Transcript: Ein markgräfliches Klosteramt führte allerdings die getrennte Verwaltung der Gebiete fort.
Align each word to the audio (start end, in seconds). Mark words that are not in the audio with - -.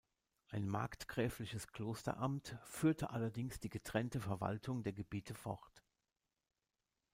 Ein 0.49 0.67
markgräfliches 0.67 1.67
Klosteramt 1.67 2.57
führte 2.63 3.11
allerdings 3.11 3.59
die 3.59 3.69
getrennte 3.69 4.19
Verwaltung 4.19 4.81
der 4.81 4.93
Gebiete 4.93 5.35
fort. 5.35 5.83